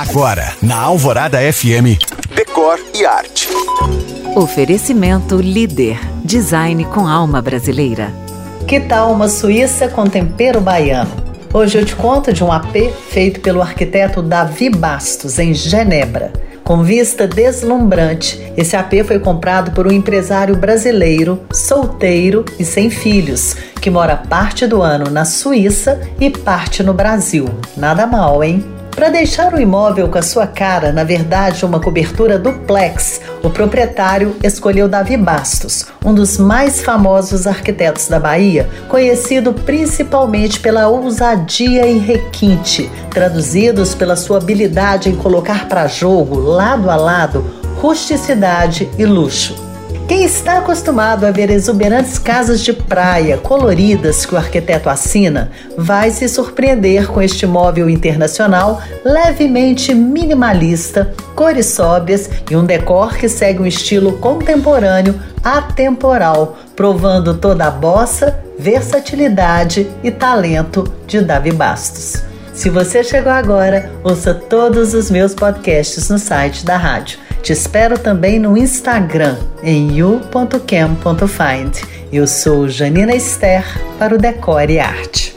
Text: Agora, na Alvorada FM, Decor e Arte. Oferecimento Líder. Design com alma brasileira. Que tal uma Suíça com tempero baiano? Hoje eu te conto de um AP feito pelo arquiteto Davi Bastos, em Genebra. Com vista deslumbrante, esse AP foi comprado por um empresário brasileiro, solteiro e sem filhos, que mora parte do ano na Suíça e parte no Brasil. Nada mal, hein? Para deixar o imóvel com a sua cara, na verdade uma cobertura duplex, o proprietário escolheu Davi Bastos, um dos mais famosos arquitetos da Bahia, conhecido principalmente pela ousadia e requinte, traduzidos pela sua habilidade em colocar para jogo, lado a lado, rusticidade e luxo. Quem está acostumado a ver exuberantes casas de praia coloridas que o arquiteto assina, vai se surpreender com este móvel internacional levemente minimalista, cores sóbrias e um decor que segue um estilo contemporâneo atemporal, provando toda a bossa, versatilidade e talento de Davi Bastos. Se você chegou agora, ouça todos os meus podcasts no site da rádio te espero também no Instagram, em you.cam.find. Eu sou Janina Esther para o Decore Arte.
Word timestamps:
Agora, 0.00 0.54
na 0.62 0.78
Alvorada 0.80 1.38
FM, 1.52 2.00
Decor 2.34 2.80
e 2.94 3.04
Arte. 3.04 3.50
Oferecimento 4.34 5.36
Líder. 5.36 6.00
Design 6.24 6.86
com 6.86 7.06
alma 7.06 7.42
brasileira. 7.42 8.10
Que 8.66 8.80
tal 8.80 9.12
uma 9.12 9.28
Suíça 9.28 9.88
com 9.88 10.06
tempero 10.06 10.58
baiano? 10.58 11.10
Hoje 11.52 11.76
eu 11.76 11.84
te 11.84 11.94
conto 11.94 12.32
de 12.32 12.42
um 12.42 12.50
AP 12.50 12.90
feito 13.10 13.40
pelo 13.40 13.60
arquiteto 13.60 14.22
Davi 14.22 14.70
Bastos, 14.70 15.38
em 15.38 15.52
Genebra. 15.52 16.32
Com 16.64 16.82
vista 16.82 17.28
deslumbrante, 17.28 18.40
esse 18.56 18.74
AP 18.76 19.04
foi 19.06 19.18
comprado 19.18 19.72
por 19.72 19.86
um 19.86 19.92
empresário 19.92 20.56
brasileiro, 20.56 21.42
solteiro 21.52 22.42
e 22.58 22.64
sem 22.64 22.88
filhos, 22.88 23.54
que 23.78 23.90
mora 23.90 24.16
parte 24.16 24.66
do 24.66 24.80
ano 24.80 25.10
na 25.10 25.26
Suíça 25.26 26.00
e 26.18 26.30
parte 26.30 26.82
no 26.82 26.94
Brasil. 26.94 27.44
Nada 27.76 28.06
mal, 28.06 28.42
hein? 28.42 28.79
Para 28.90 29.08
deixar 29.08 29.54
o 29.54 29.60
imóvel 29.60 30.08
com 30.08 30.18
a 30.18 30.22
sua 30.22 30.46
cara, 30.46 30.92
na 30.92 31.04
verdade 31.04 31.64
uma 31.64 31.80
cobertura 31.80 32.38
duplex, 32.38 33.20
o 33.42 33.48
proprietário 33.48 34.36
escolheu 34.42 34.88
Davi 34.88 35.16
Bastos, 35.16 35.86
um 36.04 36.12
dos 36.12 36.36
mais 36.36 36.82
famosos 36.82 37.46
arquitetos 37.46 38.08
da 38.08 38.18
Bahia, 38.18 38.68
conhecido 38.88 39.52
principalmente 39.52 40.60
pela 40.60 40.88
ousadia 40.88 41.86
e 41.86 41.98
requinte, 41.98 42.90
traduzidos 43.10 43.94
pela 43.94 44.16
sua 44.16 44.38
habilidade 44.38 45.08
em 45.08 45.16
colocar 45.16 45.68
para 45.68 45.86
jogo, 45.86 46.38
lado 46.38 46.90
a 46.90 46.96
lado, 46.96 47.44
rusticidade 47.80 48.90
e 48.98 49.06
luxo. 49.06 49.69
Quem 50.10 50.24
está 50.24 50.58
acostumado 50.58 51.24
a 51.24 51.30
ver 51.30 51.50
exuberantes 51.50 52.18
casas 52.18 52.62
de 52.62 52.72
praia 52.72 53.38
coloridas 53.38 54.26
que 54.26 54.34
o 54.34 54.36
arquiteto 54.36 54.90
assina, 54.90 55.52
vai 55.78 56.10
se 56.10 56.28
surpreender 56.28 57.06
com 57.06 57.22
este 57.22 57.46
móvel 57.46 57.88
internacional 57.88 58.82
levemente 59.04 59.94
minimalista, 59.94 61.14
cores 61.36 61.66
sóbrias 61.66 62.28
e 62.50 62.56
um 62.56 62.64
decor 62.64 63.16
que 63.16 63.28
segue 63.28 63.62
um 63.62 63.66
estilo 63.66 64.18
contemporâneo 64.18 65.14
atemporal, 65.44 66.58
provando 66.74 67.34
toda 67.34 67.66
a 67.66 67.70
bossa, 67.70 68.36
versatilidade 68.58 69.88
e 70.02 70.10
talento 70.10 70.92
de 71.06 71.20
Davi 71.20 71.52
Bastos. 71.52 72.20
Se 72.52 72.68
você 72.68 73.04
chegou 73.04 73.30
agora, 73.30 73.92
ouça 74.02 74.34
todos 74.34 74.92
os 74.92 75.08
meus 75.08 75.36
podcasts 75.36 76.08
no 76.08 76.18
site 76.18 76.64
da 76.64 76.76
rádio 76.76 77.29
te 77.42 77.52
espero 77.52 77.98
também 77.98 78.38
no 78.38 78.56
Instagram, 78.56 79.36
em 79.62 79.96
you.cam.find. 79.96 81.76
Eu 82.12 82.26
sou 82.26 82.68
Janina 82.68 83.14
Esther 83.14 83.64
para 83.98 84.14
o 84.14 84.18
Decore 84.18 84.78
Arte. 84.78 85.29